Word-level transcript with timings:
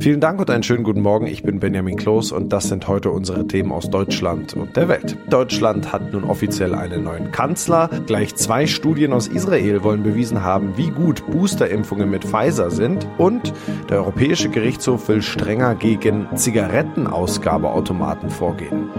Vielen 0.00 0.20
Dank 0.20 0.38
und 0.38 0.50
einen 0.50 0.62
schönen 0.62 0.84
guten 0.84 1.00
Morgen. 1.00 1.26
Ich 1.26 1.42
bin 1.42 1.60
Benjamin 1.60 1.96
Kloß 1.96 2.32
und 2.32 2.52
das 2.52 2.68
sind 2.68 2.86
heute 2.88 3.10
unsere 3.10 3.46
Themen 3.46 3.72
aus 3.72 3.90
Deutschland 3.90 4.54
und 4.54 4.76
der 4.76 4.88
Welt. 4.88 5.16
Deutschland 5.28 5.92
hat 5.92 6.12
nun 6.12 6.24
offiziell 6.24 6.74
einen 6.74 7.04
neuen 7.04 7.32
Kanzler. 7.32 7.88
Gleich 8.06 8.34
zwei 8.36 8.66
Studien 8.66 9.12
aus 9.12 9.28
Israel 9.28 9.82
wollen 9.82 10.02
bewiesen 10.02 10.42
haben, 10.42 10.76
wie 10.76 10.90
gut 10.90 11.26
Boosterimpfungen 11.30 12.10
mit 12.10 12.24
Pfizer 12.24 12.70
sind. 12.70 13.06
Und 13.18 13.52
der 13.88 13.98
Europäische 13.98 14.50
Gerichtshof 14.50 15.08
will 15.08 15.22
strenger 15.22 15.74
gegen 15.74 16.28
Zigarettenausgabeautomaten 16.34 18.30
vorgehen. 18.30 18.90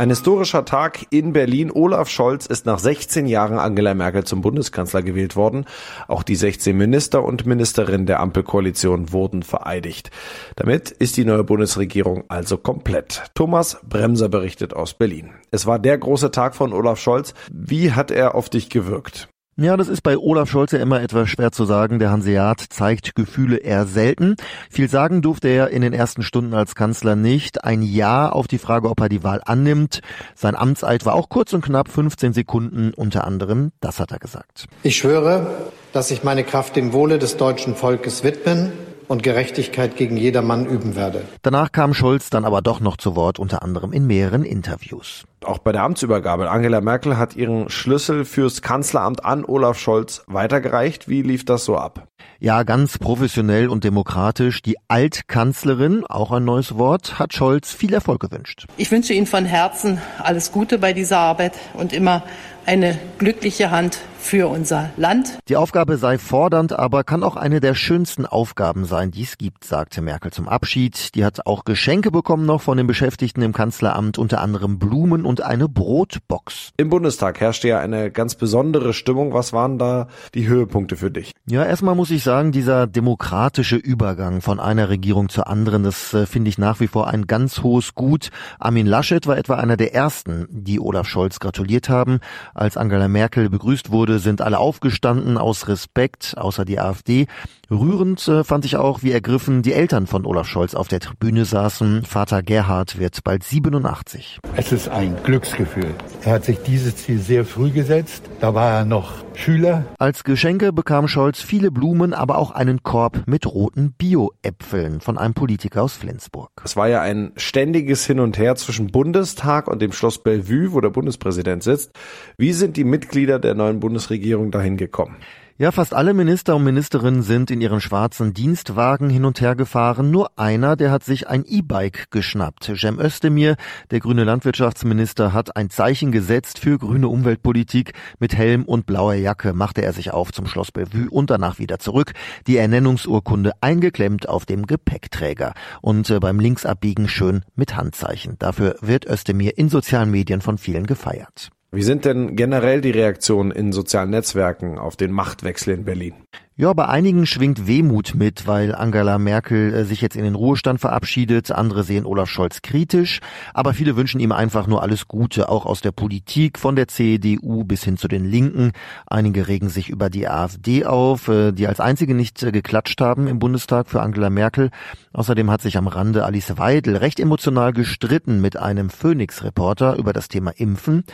Ein 0.00 0.08
historischer 0.08 0.64
Tag 0.64 1.08
in 1.10 1.34
Berlin. 1.34 1.70
Olaf 1.70 2.08
Scholz 2.08 2.46
ist 2.46 2.64
nach 2.64 2.78
16 2.78 3.26
Jahren 3.26 3.58
Angela 3.58 3.92
Merkel 3.92 4.24
zum 4.24 4.40
Bundeskanzler 4.40 5.02
gewählt 5.02 5.36
worden. 5.36 5.66
Auch 6.08 6.22
die 6.22 6.36
16 6.36 6.74
Minister 6.74 7.22
und 7.22 7.44
Ministerinnen 7.44 8.06
der 8.06 8.20
Ampelkoalition 8.20 9.12
wurden 9.12 9.42
vereidigt. 9.42 10.10
Damit 10.56 10.90
ist 10.90 11.18
die 11.18 11.26
neue 11.26 11.44
Bundesregierung 11.44 12.24
also 12.28 12.56
komplett. 12.56 13.24
Thomas 13.34 13.76
Bremser 13.86 14.30
berichtet 14.30 14.72
aus 14.72 14.94
Berlin. 14.94 15.32
Es 15.50 15.66
war 15.66 15.78
der 15.78 15.98
große 15.98 16.30
Tag 16.30 16.54
von 16.54 16.72
Olaf 16.72 16.98
Scholz. 16.98 17.34
Wie 17.52 17.92
hat 17.92 18.10
er 18.10 18.34
auf 18.34 18.48
dich 18.48 18.70
gewirkt? 18.70 19.28
Ja, 19.56 19.76
das 19.76 19.88
ist 19.88 20.02
bei 20.02 20.16
Olaf 20.16 20.48
Scholz 20.48 20.72
ja 20.72 20.78
immer 20.78 21.02
etwas 21.02 21.28
schwer 21.28 21.52
zu 21.52 21.64
sagen. 21.64 21.98
Der 21.98 22.10
Hanseat 22.10 22.60
zeigt 22.70 23.14
Gefühle 23.14 23.58
eher 23.58 23.84
selten. 23.84 24.36
Viel 24.70 24.88
sagen 24.88 25.20
durfte 25.20 25.48
er 25.48 25.68
in 25.68 25.82
den 25.82 25.92
ersten 25.92 26.22
Stunden 26.22 26.54
als 26.54 26.74
Kanzler 26.74 27.14
nicht. 27.14 27.62
Ein 27.62 27.82
Ja 27.82 28.30
auf 28.30 28.48
die 28.48 28.58
Frage, 28.58 28.88
ob 28.88 29.00
er 29.00 29.08
die 29.08 29.22
Wahl 29.22 29.42
annimmt. 29.44 30.00
Sein 30.34 30.56
Amtseid 30.56 31.04
war 31.04 31.14
auch 31.14 31.28
kurz 31.28 31.52
und 31.52 31.62
knapp 31.62 31.90
15 31.90 32.32
Sekunden. 32.32 32.94
Unter 32.94 33.24
anderem, 33.24 33.72
das 33.80 34.00
hat 34.00 34.12
er 34.12 34.18
gesagt. 34.18 34.66
Ich 34.82 34.96
schwöre, 34.96 35.46
dass 35.92 36.10
ich 36.10 36.24
meine 36.24 36.44
Kraft 36.44 36.76
dem 36.76 36.92
Wohle 36.92 37.18
des 37.18 37.36
deutschen 37.36 37.74
Volkes 37.74 38.24
widmen 38.24 38.72
und 39.08 39.22
Gerechtigkeit 39.24 39.96
gegen 39.96 40.16
jedermann 40.16 40.64
üben 40.64 40.94
werde. 40.94 41.22
Danach 41.42 41.72
kam 41.72 41.92
Scholz 41.92 42.30
dann 42.30 42.44
aber 42.44 42.62
doch 42.62 42.80
noch 42.80 42.96
zu 42.96 43.16
Wort, 43.16 43.38
unter 43.38 43.62
anderem 43.62 43.92
in 43.92 44.06
mehreren 44.06 44.44
Interviews. 44.44 45.24
Auch 45.44 45.58
bei 45.58 45.72
der 45.72 45.82
Amtsübergabe. 45.84 46.50
Angela 46.50 46.80
Merkel 46.80 47.16
hat 47.16 47.34
ihren 47.34 47.70
Schlüssel 47.70 48.24
fürs 48.24 48.60
Kanzleramt 48.60 49.24
an 49.24 49.44
Olaf 49.44 49.78
Scholz 49.78 50.22
weitergereicht. 50.26 51.08
Wie 51.08 51.22
lief 51.22 51.44
das 51.44 51.64
so 51.64 51.76
ab? 51.76 52.09
Ja, 52.38 52.62
ganz 52.62 52.98
professionell 52.98 53.68
und 53.68 53.84
demokratisch. 53.84 54.62
Die 54.62 54.76
Altkanzlerin, 54.88 56.04
auch 56.06 56.30
ein 56.32 56.44
neues 56.44 56.78
Wort, 56.78 57.18
hat 57.18 57.34
Scholz 57.34 57.72
viel 57.72 57.92
Erfolg 57.92 58.20
gewünscht. 58.20 58.66
Ich 58.76 58.90
wünsche 58.90 59.12
Ihnen 59.12 59.26
von 59.26 59.44
Herzen 59.44 59.98
alles 60.18 60.50
Gute 60.52 60.78
bei 60.78 60.92
dieser 60.92 61.18
Arbeit 61.18 61.52
und 61.74 61.92
immer 61.92 62.22
eine 62.66 62.98
glückliche 63.18 63.70
Hand 63.70 63.98
für 64.18 64.48
unser 64.48 64.90
Land. 64.96 65.38
Die 65.48 65.56
Aufgabe 65.56 65.96
sei 65.96 66.18
fordernd, 66.18 66.72
aber 66.72 67.04
kann 67.04 67.24
auch 67.24 67.36
eine 67.36 67.60
der 67.60 67.74
schönsten 67.74 68.26
Aufgaben 68.26 68.84
sein, 68.84 69.10
die 69.10 69.22
es 69.22 69.38
gibt, 69.38 69.64
sagte 69.64 70.02
Merkel 70.02 70.30
zum 70.30 70.46
Abschied. 70.46 71.14
Die 71.14 71.24
hat 71.24 71.46
auch 71.46 71.64
Geschenke 71.64 72.10
bekommen 72.10 72.44
noch 72.44 72.60
von 72.60 72.76
den 72.76 72.86
Beschäftigten 72.86 73.42
im 73.42 73.52
Kanzleramt, 73.52 74.18
unter 74.18 74.40
anderem 74.40 74.78
Blumen 74.78 75.24
und 75.24 75.40
eine 75.42 75.68
Brotbox. 75.68 76.70
Im 76.76 76.90
Bundestag 76.90 77.40
herrschte 77.40 77.68
ja 77.68 77.80
eine 77.80 78.10
ganz 78.10 78.34
besondere 78.34 78.92
Stimmung. 78.92 79.32
Was 79.32 79.52
waren 79.52 79.78
da 79.78 80.08
die 80.34 80.46
Höhepunkte 80.46 80.96
für 80.96 81.10
dich? 81.10 81.32
Ja, 81.46 81.64
erstmal 81.64 81.94
muss 81.94 82.09
ich 82.10 82.22
sagen, 82.22 82.52
dieser 82.52 82.86
demokratische 82.86 83.76
Übergang 83.76 84.40
von 84.40 84.60
einer 84.60 84.88
Regierung 84.88 85.28
zur 85.28 85.48
anderen, 85.48 85.82
das 85.82 86.14
äh, 86.14 86.26
finde 86.26 86.48
ich 86.48 86.58
nach 86.58 86.80
wie 86.80 86.86
vor 86.86 87.08
ein 87.08 87.26
ganz 87.26 87.62
hohes 87.62 87.94
Gut. 87.94 88.30
Armin 88.58 88.86
Laschet 88.86 89.26
war 89.26 89.36
etwa 89.36 89.56
einer 89.56 89.76
der 89.76 89.94
ersten, 89.94 90.46
die 90.50 90.80
Olaf 90.80 91.06
Scholz 91.06 91.40
gratuliert 91.40 91.88
haben. 91.88 92.20
Als 92.54 92.76
Angela 92.76 93.08
Merkel 93.08 93.50
begrüßt 93.50 93.90
wurde, 93.90 94.18
sind 94.18 94.40
alle 94.40 94.58
aufgestanden 94.58 95.38
aus 95.38 95.68
Respekt, 95.68 96.34
außer 96.36 96.64
die 96.64 96.78
AfD. 96.78 97.26
Rührend 97.70 98.26
äh, 98.26 98.42
fand 98.42 98.64
ich 98.64 98.76
auch, 98.76 99.04
wie 99.04 99.12
ergriffen 99.12 99.62
die 99.62 99.72
Eltern 99.72 100.08
von 100.08 100.26
Olaf 100.26 100.48
Scholz 100.48 100.74
auf 100.74 100.88
der 100.88 100.98
Tribüne 100.98 101.44
saßen. 101.44 102.04
Vater 102.04 102.42
Gerhard 102.42 102.98
wird 102.98 103.22
bald 103.22 103.44
87. 103.44 104.40
Es 104.56 104.72
ist 104.72 104.88
ein 104.88 105.16
Glücksgefühl. 105.22 105.94
Er 106.24 106.32
hat 106.32 106.44
sich 106.44 106.58
dieses 106.66 106.96
Ziel 106.96 107.20
sehr 107.20 107.44
früh 107.44 107.70
gesetzt. 107.70 108.24
Da 108.40 108.54
war 108.54 108.70
er 108.72 108.84
noch 108.84 109.12
Schüler. 109.34 109.84
Als 109.98 110.24
Geschenke 110.24 110.72
bekam 110.72 111.06
Scholz 111.06 111.40
viele 111.40 111.70
Blumen, 111.70 111.99
aber 112.14 112.38
auch 112.38 112.50
einen 112.50 112.82
Korb 112.82 113.24
mit 113.26 113.46
roten 113.46 113.92
Bio-Äpfeln 113.92 115.00
von 115.00 115.18
einem 115.18 115.34
Politiker 115.34 115.82
aus 115.82 115.94
Flensburg. 115.94 116.50
Es 116.64 116.76
war 116.76 116.88
ja 116.88 117.00
ein 117.02 117.32
ständiges 117.36 118.06
Hin 118.06 118.20
und 118.20 118.38
Her 118.38 118.56
zwischen 118.56 118.90
Bundestag 118.90 119.68
und 119.68 119.82
dem 119.82 119.92
Schloss 119.92 120.22
Bellevue, 120.22 120.72
wo 120.72 120.80
der 120.80 120.90
Bundespräsident 120.90 121.62
sitzt. 121.62 121.92
Wie 122.38 122.52
sind 122.52 122.76
die 122.76 122.84
Mitglieder 122.84 123.38
der 123.38 123.54
neuen 123.54 123.80
Bundesregierung 123.80 124.50
dahin 124.50 124.76
gekommen? 124.76 125.16
Ja, 125.60 125.72
fast 125.72 125.92
alle 125.92 126.14
Minister 126.14 126.56
und 126.56 126.64
Ministerinnen 126.64 127.20
sind 127.20 127.50
in 127.50 127.60
ihren 127.60 127.82
schwarzen 127.82 128.32
Dienstwagen 128.32 129.10
hin 129.10 129.26
und 129.26 129.42
her 129.42 129.54
gefahren. 129.54 130.10
Nur 130.10 130.38
einer, 130.38 130.74
der 130.74 130.90
hat 130.90 131.04
sich 131.04 131.28
ein 131.28 131.44
E-Bike 131.46 132.10
geschnappt. 132.10 132.72
Cem 132.76 132.98
Özdemir, 132.98 133.56
der 133.90 134.00
grüne 134.00 134.24
Landwirtschaftsminister, 134.24 135.34
hat 135.34 135.56
ein 135.56 135.68
Zeichen 135.68 136.12
gesetzt 136.12 136.60
für 136.60 136.78
grüne 136.78 137.08
Umweltpolitik. 137.08 137.92
Mit 138.18 138.34
Helm 138.34 138.64
und 138.64 138.86
blauer 138.86 139.12
Jacke 139.12 139.52
machte 139.52 139.82
er 139.82 139.92
sich 139.92 140.12
auf 140.12 140.32
zum 140.32 140.46
Schloss 140.46 140.72
Bellevue 140.72 141.10
und 141.10 141.28
danach 141.28 141.58
wieder 141.58 141.78
zurück. 141.78 142.14
Die 142.46 142.56
Ernennungsurkunde 142.56 143.52
eingeklemmt 143.60 144.30
auf 144.30 144.46
dem 144.46 144.64
Gepäckträger 144.64 145.52
und 145.82 146.08
äh, 146.08 146.20
beim 146.20 146.40
Linksabbiegen 146.40 147.06
schön 147.06 147.44
mit 147.54 147.76
Handzeichen. 147.76 148.36
Dafür 148.38 148.76
wird 148.80 149.04
Özdemir 149.04 149.58
in 149.58 149.68
sozialen 149.68 150.10
Medien 150.10 150.40
von 150.40 150.56
vielen 150.56 150.86
gefeiert. 150.86 151.50
Wie 151.72 151.82
sind 151.82 152.04
denn 152.04 152.34
generell 152.34 152.80
die 152.80 152.90
Reaktionen 152.90 153.52
in 153.52 153.72
sozialen 153.72 154.10
Netzwerken 154.10 154.76
auf 154.76 154.96
den 154.96 155.12
Machtwechsel 155.12 155.74
in 155.74 155.84
Berlin? 155.84 156.14
Ja, 156.60 156.74
bei 156.74 156.86
einigen 156.88 157.24
schwingt 157.24 157.66
Wehmut 157.66 158.14
mit, 158.14 158.46
weil 158.46 158.74
Angela 158.74 159.16
Merkel 159.16 159.72
äh, 159.72 159.84
sich 159.86 160.02
jetzt 160.02 160.14
in 160.14 160.24
den 160.24 160.34
Ruhestand 160.34 160.78
verabschiedet. 160.78 161.50
Andere 161.50 161.84
sehen 161.84 162.04
Olaf 162.04 162.28
Scholz 162.28 162.60
kritisch. 162.60 163.20
Aber 163.54 163.72
viele 163.72 163.96
wünschen 163.96 164.20
ihm 164.20 164.30
einfach 164.30 164.66
nur 164.66 164.82
alles 164.82 165.08
Gute, 165.08 165.48
auch 165.48 165.64
aus 165.64 165.80
der 165.80 165.92
Politik, 165.92 166.58
von 166.58 166.76
der 166.76 166.86
CDU 166.86 167.64
bis 167.64 167.82
hin 167.82 167.96
zu 167.96 168.08
den 168.08 168.26
Linken. 168.26 168.72
Einige 169.06 169.48
regen 169.48 169.70
sich 169.70 169.88
über 169.88 170.10
die 170.10 170.28
AfD 170.28 170.84
auf, 170.84 171.28
äh, 171.28 171.52
die 171.52 171.66
als 171.66 171.80
einzige 171.80 172.14
nicht 172.14 172.42
äh, 172.42 172.52
geklatscht 172.52 173.00
haben 173.00 173.26
im 173.26 173.38
Bundestag 173.38 173.88
für 173.88 174.02
Angela 174.02 174.28
Merkel. 174.28 174.68
Außerdem 175.14 175.50
hat 175.50 175.62
sich 175.62 175.78
am 175.78 175.88
Rande 175.88 176.26
Alice 176.26 176.58
Weidel 176.58 176.94
recht 176.96 177.20
emotional 177.20 177.72
gestritten 177.72 178.42
mit 178.42 178.58
einem 178.58 178.90
Phoenix-Reporter 178.90 179.96
über 179.96 180.12
das 180.12 180.28
Thema 180.28 180.50
Impfen. 180.50 181.04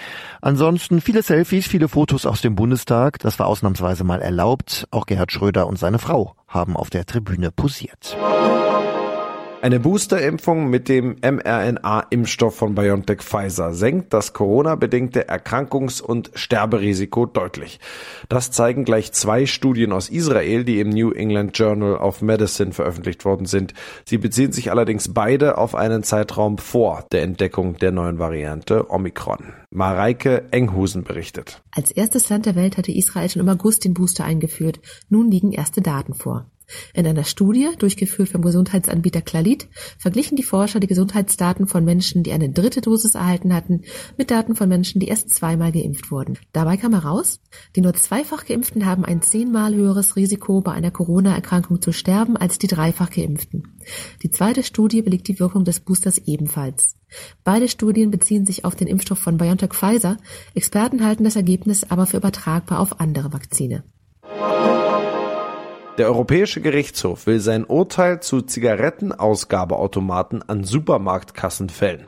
Ansonsten 0.43 1.01
viele 1.01 1.23
Selfies, 1.23 1.69
viele 1.69 1.87
Fotos 1.87 2.27
aus 2.27 2.41
dem 2.41 2.57
Bundestag. 2.57 3.21
Das 3.21 3.39
war 3.39 3.47
ausnahmsweise 3.47 4.03
mal 4.03 4.21
erlaubt. 4.21 4.89
Auch 4.91 5.07
Gerhard 5.07 5.36
Schröder 5.37 5.67
und 5.67 5.79
seine 5.79 5.99
Frau 5.99 6.35
haben 6.49 6.79
auf 6.79 6.89
der 6.89 7.05
Tribüne 7.05 7.51
posiert. 7.53 8.17
Eine 9.63 9.81
Boosterimpfung 9.81 10.69
mit 10.69 10.89
dem 10.89 11.17
mRNA-Impfstoff 11.23 12.55
von 12.55 12.75
BioNTech 12.75 13.23
Pfizer 13.23 13.73
senkt 13.73 14.13
das 14.13 14.35
Corona-bedingte 14.35 15.31
Erkrankungs- 15.31 16.03
und 16.03 16.31
Sterberisiko 16.35 17.25
deutlich. 17.25 17.81
Das 18.29 18.51
zeigen 18.51 18.85
gleich 18.85 19.13
zwei 19.13 19.47
Studien 19.47 19.93
aus 19.93 20.11
Israel, 20.11 20.65
die 20.65 20.79
im 20.79 20.91
New 20.91 21.11
England 21.11 21.59
Journal 21.59 21.97
of 21.97 22.21
Medicine 22.21 22.73
veröffentlicht 22.73 23.25
worden 23.25 23.47
sind. 23.47 23.73
Sie 24.05 24.19
beziehen 24.19 24.53
sich 24.53 24.71
allerdings 24.71 25.15
beide 25.15 25.57
auf 25.57 25.75
einen 25.75 26.03
Zeitraum 26.03 26.59
vor 26.59 27.07
der 27.11 27.23
Entdeckung 27.23 27.79
der 27.79 27.93
neuen 27.93 28.19
Variante 28.19 28.91
Omikron. 28.91 29.55
Mareike 29.71 30.45
Enghusen 30.51 31.03
berichtet. 31.03 31.63
Als 31.73 31.91
erstes 31.91 32.29
Land 32.29 32.45
der 32.45 32.57
Welt 32.57 32.77
hatte 32.77 32.93
Israel 32.93 33.31
schon 33.31 33.43
im 33.43 33.49
August 33.49 33.85
den 33.85 33.95
Booster 33.95 34.25
eingeführt. 34.25 34.81
Nun 35.09 35.31
liegen 35.31 35.51
erste 35.51 35.81
Daten 35.81 36.13
vor. 36.13 36.47
In 36.95 37.07
einer 37.07 37.25
Studie, 37.25 37.69
durchgeführt 37.79 38.29
vom 38.29 38.43
Gesundheitsanbieter 38.43 39.23
Clalit, 39.23 39.69
verglichen 39.99 40.37
die 40.37 40.43
Forscher 40.43 40.81
die 40.81 40.87
Gesundheitsdaten 40.87 41.67
von 41.67 41.85
Menschen, 41.85 42.23
die 42.23 42.33
eine 42.33 42.51
dritte 42.51 42.81
Dosis 42.81 43.15
erhalten 43.15 43.55
hatten, 43.55 43.83
mit 44.17 44.31
Daten 44.31 44.57
von 44.57 44.69
Menschen, 44.69 45.01
die 45.01 45.09
erst 45.09 45.33
zweimal 45.33 45.73
geimpft 45.73 46.11
wurden. 46.11 46.39
Dabei 46.53 46.77
kam 46.77 46.93
heraus, 46.93 47.41
die 47.77 47.81
nur 47.81 47.95
zweifach 47.95 48.45
Geimpften 48.47 48.87
haben 48.87 49.05
ein 49.05 49.23
zehnmal 49.23 49.75
höheres 49.75 50.17
Risiko, 50.17 50.61
bei 50.61 50.73
einer 50.73 50.91
Corona-Erkrankung 50.91 51.81
zu 51.81 51.93
sterben, 51.93 52.37
als 52.37 52.59
die 52.59 52.67
dreifach 52.67 53.11
Geimpften. 53.11 53.79
Die 54.23 54.31
zweite 54.31 54.63
Studie 54.63 55.03
belegt 55.03 55.29
die 55.29 55.39
Wirkung 55.39 55.65
des 55.65 55.81
Boosters 55.81 56.19
ebenfalls. 56.19 56.97
Beide 57.45 57.69
Studien 57.69 58.11
beziehen 58.11 58.47
sich 58.47 58.65
auf 58.65 58.75
den 58.75 58.89
Impfstoff 58.89 59.19
von 59.19 59.37
BioNTech 59.37 59.73
Pfizer. 59.73 60.17
Experten 60.55 61.05
halten 61.05 61.25
das 61.25 61.37
Ergebnis 61.37 61.85
aber 61.85 62.07
für 62.07 62.17
übertragbar 62.17 62.81
auf 62.81 63.01
andere 63.01 63.33
Vakzine. 63.33 63.85
Der 65.99 66.09
Europäische 66.09 66.61
Gerichtshof 66.61 67.27
will 67.27 67.41
sein 67.41 67.65
Urteil 67.65 68.21
zu 68.21 68.43
Zigarettenausgabeautomaten 68.43 70.47
an 70.47 70.63
Supermarktkassen 70.63 71.71
fällen. 71.71 72.07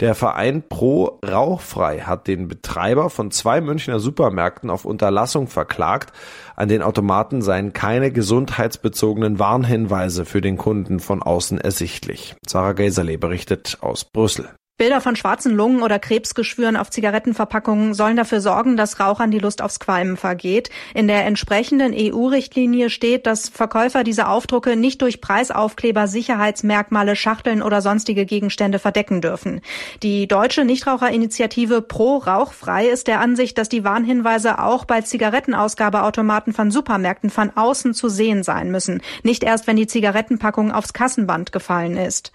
Der 0.00 0.14
Verein 0.14 0.62
Pro 0.68 1.18
Rauchfrei 1.26 2.00
hat 2.00 2.26
den 2.26 2.48
Betreiber 2.48 3.08
von 3.08 3.30
zwei 3.30 3.62
Münchner 3.62 3.98
Supermärkten 3.98 4.68
auf 4.68 4.84
Unterlassung 4.84 5.46
verklagt. 5.46 6.12
An 6.54 6.68
den 6.68 6.82
Automaten 6.82 7.40
seien 7.40 7.72
keine 7.72 8.12
gesundheitsbezogenen 8.12 9.38
Warnhinweise 9.38 10.26
für 10.26 10.42
den 10.42 10.58
Kunden 10.58 11.00
von 11.00 11.22
außen 11.22 11.58
ersichtlich. 11.58 12.36
Sarah 12.46 12.72
Geiserle 12.72 13.16
berichtet 13.16 13.78
aus 13.80 14.04
Brüssel. 14.04 14.50
Bilder 14.80 15.02
von 15.02 15.14
schwarzen 15.14 15.54
Lungen 15.54 15.82
oder 15.82 15.98
Krebsgeschwüren 15.98 16.78
auf 16.78 16.88
Zigarettenverpackungen 16.88 17.92
sollen 17.92 18.16
dafür 18.16 18.40
sorgen, 18.40 18.78
dass 18.78 18.98
Rauchern 18.98 19.30
die 19.30 19.38
Lust 19.38 19.60
aufs 19.60 19.78
Qualmen 19.78 20.16
vergeht. 20.16 20.70
In 20.94 21.06
der 21.06 21.26
entsprechenden 21.26 21.92
EU-Richtlinie 21.94 22.88
steht, 22.88 23.26
dass 23.26 23.50
Verkäufer 23.50 24.04
diese 24.04 24.26
Aufdrucke 24.26 24.76
nicht 24.76 25.02
durch 25.02 25.20
Preisaufkleber, 25.20 26.06
Sicherheitsmerkmale, 26.06 27.14
Schachteln 27.14 27.60
oder 27.60 27.82
sonstige 27.82 28.24
Gegenstände 28.24 28.78
verdecken 28.78 29.20
dürfen. 29.20 29.60
Die 30.02 30.26
deutsche 30.26 30.64
Nichtraucherinitiative 30.64 31.82
Pro 31.82 32.16
Rauchfrei 32.16 32.86
ist 32.88 33.06
der 33.06 33.20
Ansicht, 33.20 33.58
dass 33.58 33.68
die 33.68 33.84
Warnhinweise 33.84 34.60
auch 34.60 34.86
bei 34.86 35.02
Zigarettenausgabeautomaten 35.02 36.54
von 36.54 36.70
Supermärkten 36.70 37.28
von 37.28 37.50
außen 37.54 37.92
zu 37.92 38.08
sehen 38.08 38.42
sein 38.42 38.70
müssen, 38.70 39.02
nicht 39.24 39.44
erst 39.44 39.66
wenn 39.66 39.76
die 39.76 39.86
Zigarettenpackung 39.86 40.72
aufs 40.72 40.94
Kassenband 40.94 41.52
gefallen 41.52 41.98
ist. 41.98 42.32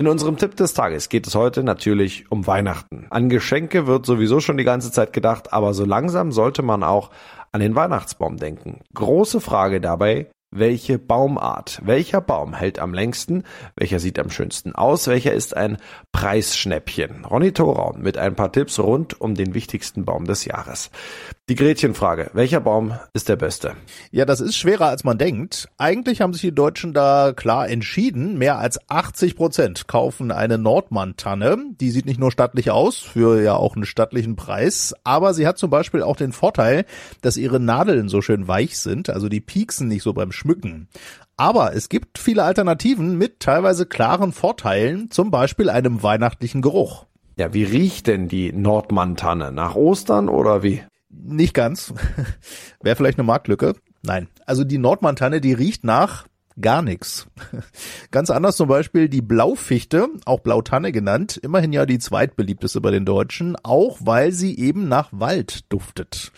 In 0.00 0.08
unserem 0.08 0.38
Tipp 0.38 0.56
des 0.56 0.72
Tages 0.72 1.10
geht 1.10 1.26
es 1.26 1.34
heute 1.34 1.62
natürlich 1.62 2.24
um 2.32 2.46
Weihnachten. 2.46 3.06
An 3.10 3.28
Geschenke 3.28 3.86
wird 3.86 4.06
sowieso 4.06 4.40
schon 4.40 4.56
die 4.56 4.64
ganze 4.64 4.90
Zeit 4.90 5.12
gedacht, 5.12 5.52
aber 5.52 5.74
so 5.74 5.84
langsam 5.84 6.32
sollte 6.32 6.62
man 6.62 6.82
auch 6.82 7.10
an 7.52 7.60
den 7.60 7.74
Weihnachtsbaum 7.74 8.38
denken. 8.38 8.80
Große 8.94 9.42
Frage 9.42 9.78
dabei, 9.78 10.30
welche 10.50 10.98
Baumart, 10.98 11.80
welcher 11.84 12.20
Baum 12.20 12.54
hält 12.54 12.80
am 12.80 12.92
längsten, 12.92 13.44
welcher 13.76 14.00
sieht 14.00 14.18
am 14.18 14.30
schönsten 14.30 14.74
aus, 14.74 15.06
welcher 15.06 15.32
ist 15.32 15.56
ein 15.56 15.76
Preisschnäppchen. 16.10 17.24
Ronny 17.24 17.52
Thorau 17.52 17.94
mit 17.96 18.18
ein 18.18 18.34
paar 18.34 18.50
Tipps 18.50 18.80
rund 18.80 19.20
um 19.20 19.36
den 19.36 19.54
wichtigsten 19.54 20.04
Baum 20.04 20.24
des 20.24 20.44
Jahres. 20.44 20.90
Die 21.48 21.54
Gretchenfrage, 21.54 22.30
welcher 22.32 22.60
Baum 22.60 22.98
ist 23.12 23.28
der 23.28 23.36
beste? 23.36 23.74
Ja, 24.10 24.24
das 24.24 24.40
ist 24.40 24.56
schwerer 24.56 24.86
als 24.86 25.04
man 25.04 25.18
denkt. 25.18 25.68
Eigentlich 25.78 26.20
haben 26.20 26.32
sich 26.32 26.42
die 26.42 26.54
Deutschen 26.54 26.92
da 26.94 27.32
klar 27.34 27.68
entschieden. 27.68 28.36
Mehr 28.36 28.58
als 28.58 28.78
80 28.88 29.36
Prozent 29.36 29.86
kaufen 29.86 30.32
eine 30.32 30.58
Nordmann-Tanne. 30.58 31.58
Die 31.80 31.90
sieht 31.90 32.06
nicht 32.06 32.20
nur 32.20 32.32
stattlich 32.32 32.70
aus, 32.70 32.98
für 32.98 33.40
ja 33.40 33.54
auch 33.54 33.76
einen 33.76 33.84
stattlichen 33.84 34.34
Preis, 34.34 34.94
aber 35.04 35.32
sie 35.32 35.46
hat 35.46 35.58
zum 35.58 35.70
Beispiel 35.70 36.02
auch 36.02 36.16
den 36.16 36.32
Vorteil, 36.32 36.84
dass 37.20 37.36
ihre 37.36 37.60
Nadeln 37.60 38.08
so 38.08 38.20
schön 38.20 38.48
weich 38.48 38.78
sind, 38.78 39.10
also 39.10 39.28
die 39.28 39.40
pieksen 39.40 39.88
nicht 39.88 40.02
so 40.02 40.12
beim 40.12 40.32
Schmücken. 40.40 40.88
Aber 41.36 41.74
es 41.74 41.88
gibt 41.88 42.18
viele 42.18 42.44
Alternativen 42.44 43.16
mit 43.16 43.40
teilweise 43.40 43.86
klaren 43.86 44.32
Vorteilen, 44.32 45.10
zum 45.10 45.30
Beispiel 45.30 45.68
einem 45.68 46.02
weihnachtlichen 46.02 46.62
Geruch. 46.62 47.06
Ja, 47.36 47.52
wie 47.54 47.64
riecht 47.64 48.06
denn 48.06 48.28
die 48.28 48.52
Nordmann-Tanne? 48.52 49.52
Nach 49.52 49.74
Ostern 49.74 50.28
oder 50.28 50.62
wie? 50.62 50.82
Nicht 51.10 51.54
ganz. 51.54 51.92
Wäre 52.82 52.96
vielleicht 52.96 53.18
eine 53.18 53.26
Marktlücke. 53.26 53.74
Nein. 54.02 54.28
Also 54.46 54.64
die 54.64 54.78
Nordmantanne, 54.78 55.40
die 55.40 55.52
riecht 55.52 55.84
nach 55.84 56.26
gar 56.60 56.82
nichts. 56.82 57.26
Ganz 58.10 58.30
anders 58.30 58.56
zum 58.56 58.68
Beispiel 58.68 59.08
die 59.08 59.22
Blaufichte, 59.22 60.08
auch 60.24 60.40
Blautanne 60.40 60.92
genannt, 60.92 61.36
immerhin 61.42 61.72
ja 61.72 61.86
die 61.86 61.98
zweitbeliebteste 61.98 62.80
bei 62.80 62.90
den 62.90 63.04
Deutschen, 63.04 63.56
auch 63.62 63.98
weil 64.00 64.32
sie 64.32 64.58
eben 64.58 64.88
nach 64.88 65.08
Wald 65.12 65.70
duftet. 65.72 66.32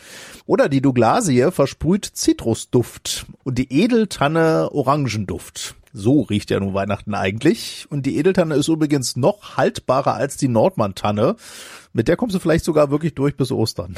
Oder 0.46 0.68
die 0.68 0.80
Douglasie 0.80 1.50
versprüht 1.50 2.04
Zitrusduft 2.04 3.26
und 3.44 3.58
die 3.58 3.72
Edeltanne 3.72 4.70
Orangenduft. 4.72 5.74
So 5.92 6.22
riecht 6.22 6.50
ja 6.50 6.58
nun 6.58 6.74
Weihnachten 6.74 7.14
eigentlich. 7.14 7.86
Und 7.90 8.06
die 8.06 8.16
Edeltanne 8.16 8.54
ist 8.54 8.68
übrigens 8.68 9.16
noch 9.16 9.56
haltbarer 9.56 10.14
als 10.14 10.36
die 10.36 10.48
Nordmantanne. 10.48 11.36
Mit 11.92 12.08
der 12.08 12.16
kommst 12.16 12.34
du 12.34 12.38
vielleicht 12.38 12.64
sogar 12.64 12.90
wirklich 12.90 13.14
durch 13.14 13.36
bis 13.36 13.52
Ostern. 13.52 13.96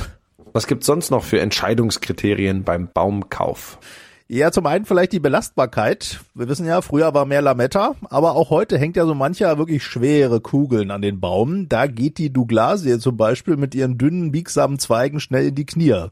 Was 0.52 0.66
gibt's 0.66 0.86
sonst 0.86 1.10
noch 1.10 1.24
für 1.24 1.40
Entscheidungskriterien 1.40 2.64
beim 2.64 2.88
Baumkauf? 2.92 3.78
Ja, 4.26 4.50
zum 4.50 4.64
einen 4.64 4.86
vielleicht 4.86 5.12
die 5.12 5.20
Belastbarkeit. 5.20 6.20
Wir 6.34 6.48
wissen 6.48 6.64
ja, 6.64 6.80
früher 6.80 7.12
war 7.12 7.26
mehr 7.26 7.42
Lametta, 7.42 7.94
aber 8.08 8.36
auch 8.36 8.48
heute 8.48 8.78
hängt 8.78 8.96
ja 8.96 9.04
so 9.04 9.14
mancher 9.14 9.58
wirklich 9.58 9.84
schwere 9.84 10.40
Kugeln 10.40 10.90
an 10.90 11.02
den 11.02 11.20
Baum. 11.20 11.68
Da 11.68 11.86
geht 11.86 12.16
die 12.16 12.32
Douglasie 12.32 12.98
zum 12.98 13.18
Beispiel 13.18 13.58
mit 13.58 13.74
ihren 13.74 13.98
dünnen, 13.98 14.32
biegsamen 14.32 14.78
Zweigen 14.78 15.20
schnell 15.20 15.48
in 15.48 15.54
die 15.54 15.66
Knie. 15.66 16.06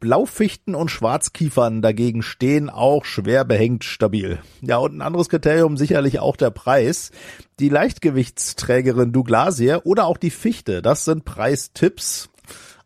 Blaufichten 0.00 0.74
und 0.74 0.90
Schwarzkiefern 0.90 1.80
dagegen 1.80 2.22
stehen 2.22 2.70
auch 2.70 3.04
schwer 3.04 3.44
behängt 3.44 3.84
stabil. 3.84 4.40
Ja, 4.60 4.78
und 4.78 4.96
ein 4.96 5.02
anderes 5.02 5.28
Kriterium 5.28 5.76
sicherlich 5.76 6.18
auch 6.18 6.34
der 6.34 6.50
Preis. 6.50 7.12
Die 7.60 7.68
Leichtgewichtsträgerin 7.68 9.12
Douglasie 9.12 9.76
oder 9.84 10.06
auch 10.06 10.18
die 10.18 10.30
Fichte, 10.30 10.82
das 10.82 11.04
sind 11.04 11.24
Preistipps 11.24 12.30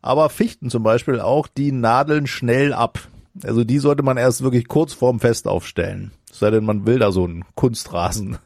aber 0.01 0.29
Fichten 0.29 0.69
zum 0.69 0.81
Beispiel 0.81 1.19
auch, 1.19 1.47
die 1.47 1.73
nadeln 1.73 2.25
schnell 2.25 2.71
ab. 2.73 2.99
Also 3.43 3.63
die 3.63 3.79
sollte 3.79 4.03
man 4.03 4.17
erst 4.17 4.43
wirklich 4.43 4.67
kurz 4.67 4.93
vorm 4.93 5.19
Fest 5.19 5.47
aufstellen. 5.47 6.11
Sei 6.31 6.51
denn, 6.51 6.65
man 6.65 6.85
will 6.85 6.99
da 6.99 7.11
so 7.11 7.23
einen 7.23 7.45
Kunstrasen. 7.55 8.37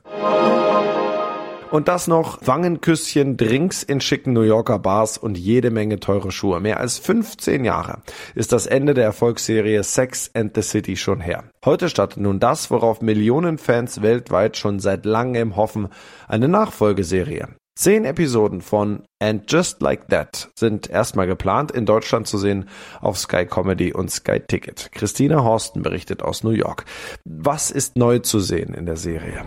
Und 1.74 1.88
das 1.88 2.08
noch 2.08 2.46
Wangenküsschen, 2.46 3.36
Drinks 3.36 3.82
in 3.82 4.00
schicken 4.00 4.34
New 4.34 4.44
Yorker 4.44 4.78
Bars 4.78 5.18
und 5.18 5.40
jede 5.40 5.72
Menge 5.72 6.00
teure 6.00 6.32
Schuhe. 6.32 6.60
Mehr 6.60 6.80
als 6.80 7.00
15 7.00 7.66
Jahre 7.66 8.04
ist 8.36 8.52
das 8.52 8.68
Ende 8.68 8.94
der 8.94 9.06
Erfolgsserie 9.06 9.82
Sex 9.82 10.30
and 10.36 10.54
the 10.54 10.62
City 10.62 10.96
schon 10.96 11.20
her. 11.20 11.46
Heute 11.66 11.90
startet 11.90 12.22
nun 12.22 12.40
das, 12.40 12.70
worauf 12.70 13.02
Millionen 13.02 13.58
Fans 13.58 14.04
weltweit 14.04 14.56
schon 14.56 14.80
seit 14.80 15.04
langem 15.06 15.56
hoffen, 15.56 15.88
eine 16.28 16.48
Nachfolgeserie. 16.48 17.48
Zehn 17.76 18.06
Episoden 18.06 18.62
von 18.62 19.04
And 19.20 19.52
Just 19.52 19.82
Like 19.82 20.08
That 20.10 20.52
sind 20.56 20.92
erstmal 20.92 21.26
geplant, 21.26 21.72
in 21.72 21.88
Deutschland 21.88 22.28
zu 22.28 22.38
sehen 22.38 22.70
auf 23.02 23.18
Sky 23.18 23.48
Comedy 23.48 23.92
und 23.92 24.12
Sky 24.12 24.40
Ticket. 24.40 24.92
Christina 24.92 25.44
Horsten 25.44 25.82
berichtet 25.82 26.22
aus 26.22 26.44
New 26.44 26.52
York. 26.52 26.86
Was 27.26 27.72
ist 27.72 27.98
neu 27.98 28.20
zu 28.20 28.40
sehen 28.40 28.76
in 28.76 28.86
der 28.86 28.98
Serie? 28.98 29.44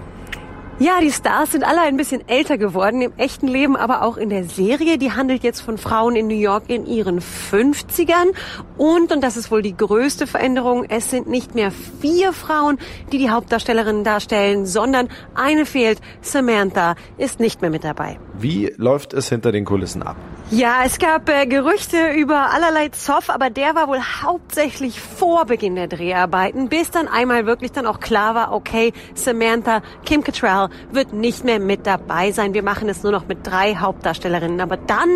Ja, 0.78 1.00
die 1.00 1.10
Stars 1.10 1.52
sind 1.52 1.64
alle 1.64 1.80
ein 1.80 1.96
bisschen 1.96 2.28
älter 2.28 2.58
geworden, 2.58 3.00
im 3.00 3.12
echten 3.16 3.48
Leben, 3.48 3.76
aber 3.76 4.02
auch 4.02 4.18
in 4.18 4.28
der 4.28 4.44
Serie. 4.44 4.98
Die 4.98 5.10
handelt 5.10 5.42
jetzt 5.42 5.62
von 5.62 5.78
Frauen 5.78 6.16
in 6.16 6.26
New 6.26 6.34
York 6.34 6.64
in 6.68 6.84
ihren 6.84 7.20
50ern. 7.20 8.34
Und, 8.76 9.10
und 9.10 9.22
das 9.22 9.38
ist 9.38 9.50
wohl 9.50 9.62
die 9.62 9.74
größte 9.74 10.26
Veränderung, 10.26 10.84
es 10.84 11.08
sind 11.08 11.28
nicht 11.28 11.54
mehr 11.54 11.70
vier 11.70 12.34
Frauen, 12.34 12.78
die 13.10 13.16
die 13.16 13.30
Hauptdarstellerinnen 13.30 14.04
darstellen, 14.04 14.66
sondern 14.66 15.08
eine 15.34 15.64
fehlt. 15.64 15.98
Samantha 16.20 16.94
ist 17.16 17.40
nicht 17.40 17.62
mehr 17.62 17.70
mit 17.70 17.82
dabei. 17.82 18.18
Wie 18.38 18.70
läuft 18.76 19.14
es 19.14 19.30
hinter 19.30 19.52
den 19.52 19.64
Kulissen 19.64 20.02
ab? 20.02 20.16
Ja, 20.52 20.82
es 20.84 21.00
gab 21.00 21.28
äh, 21.28 21.44
Gerüchte 21.44 22.12
über 22.16 22.52
allerlei 22.52 22.88
Zoff, 22.90 23.30
aber 23.30 23.50
der 23.50 23.74
war 23.74 23.88
wohl 23.88 23.98
hauptsächlich 23.98 25.00
vor 25.00 25.44
Beginn 25.44 25.74
der 25.74 25.88
Dreharbeiten, 25.88 26.68
bis 26.68 26.92
dann 26.92 27.08
einmal 27.08 27.46
wirklich 27.46 27.72
dann 27.72 27.84
auch 27.84 27.98
klar 27.98 28.36
war, 28.36 28.52
okay, 28.52 28.92
Samantha, 29.14 29.82
Kim 30.04 30.22
Cattrall 30.22 30.68
wird 30.92 31.12
nicht 31.12 31.42
mehr 31.42 31.58
mit 31.58 31.84
dabei 31.84 32.30
sein. 32.30 32.54
Wir 32.54 32.62
machen 32.62 32.88
es 32.88 33.02
nur 33.02 33.10
noch 33.10 33.26
mit 33.26 33.44
drei 33.44 33.74
Hauptdarstellerinnen. 33.74 34.60
Aber 34.60 34.76
dann 34.76 35.10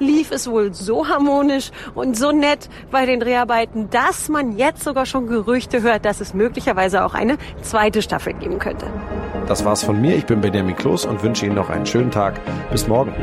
lief 0.00 0.32
es 0.32 0.50
wohl 0.50 0.74
so 0.74 1.06
harmonisch 1.06 1.70
und 1.94 2.18
so 2.18 2.32
nett 2.32 2.68
bei 2.90 3.06
den 3.06 3.20
Dreharbeiten, 3.20 3.88
dass 3.88 4.28
man 4.28 4.58
jetzt 4.58 4.82
sogar 4.82 5.06
schon 5.06 5.28
Gerüchte 5.28 5.82
hört, 5.82 6.04
dass 6.04 6.20
es 6.20 6.34
möglicherweise 6.34 7.04
auch 7.04 7.14
eine 7.14 7.38
zweite 7.62 8.02
Staffel 8.02 8.32
geben 8.32 8.58
könnte. 8.58 8.86
Das 9.46 9.64
war's 9.64 9.84
von 9.84 10.00
mir. 10.00 10.16
Ich 10.16 10.26
bin 10.26 10.40
Benjamin 10.40 10.74
Kloß 10.74 11.06
und 11.06 11.22
wünsche 11.22 11.46
Ihnen 11.46 11.54
noch 11.54 11.70
einen 11.70 11.86
schönen 11.86 12.10
Tag. 12.10 12.40
Bis 12.72 12.88
morgen. 12.88 13.14